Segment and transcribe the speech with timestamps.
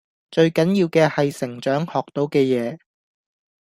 [0.31, 2.79] 最緊要嘅係成長學到嘅嘢⠀